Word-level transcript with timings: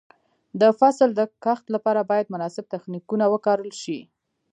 د 0.61 0.63
فصل 0.79 1.09
د 1.15 1.21
کښت 1.43 1.65
لپاره 1.75 2.01
باید 2.09 2.31
مناسب 2.33 2.65
تخنیکونه 2.73 3.25
وکارول 3.33 3.71
شي. 3.83 3.99